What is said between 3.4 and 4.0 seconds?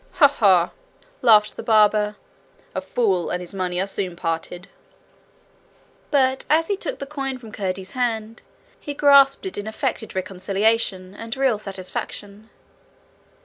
money are